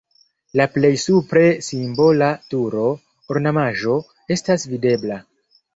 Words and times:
La 0.61 0.65
plej 0.77 0.89
supre 1.03 1.43
simbola 1.67 2.31
turo 2.55 2.89
(ornamaĵo) 3.37 4.01
estas 4.39 4.69
videbla. 4.75 5.25